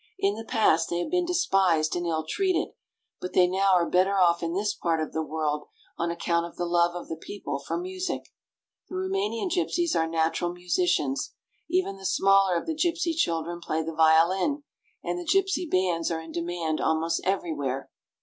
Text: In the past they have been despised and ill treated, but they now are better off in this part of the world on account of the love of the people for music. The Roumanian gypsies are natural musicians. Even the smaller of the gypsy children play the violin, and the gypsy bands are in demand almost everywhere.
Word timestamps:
In 0.17 0.33
the 0.33 0.43
past 0.43 0.89
they 0.89 0.97
have 0.97 1.11
been 1.11 1.27
despised 1.27 1.95
and 1.95 2.07
ill 2.07 2.25
treated, 2.27 2.69
but 3.19 3.33
they 3.33 3.45
now 3.45 3.73
are 3.75 3.87
better 3.87 4.17
off 4.17 4.41
in 4.41 4.55
this 4.55 4.73
part 4.73 4.99
of 4.99 5.13
the 5.13 5.21
world 5.21 5.65
on 5.95 6.09
account 6.09 6.43
of 6.47 6.55
the 6.55 6.65
love 6.65 6.95
of 6.95 7.07
the 7.07 7.15
people 7.15 7.59
for 7.59 7.77
music. 7.77 8.33
The 8.89 8.95
Roumanian 8.95 9.49
gypsies 9.51 9.95
are 9.95 10.07
natural 10.07 10.51
musicians. 10.53 11.35
Even 11.69 11.97
the 11.97 12.05
smaller 12.07 12.55
of 12.55 12.65
the 12.65 12.73
gypsy 12.73 13.15
children 13.15 13.59
play 13.61 13.83
the 13.83 13.93
violin, 13.93 14.63
and 15.03 15.19
the 15.19 15.23
gypsy 15.23 15.69
bands 15.69 16.09
are 16.09 16.19
in 16.19 16.31
demand 16.31 16.81
almost 16.81 17.21
everywhere. 17.23 17.91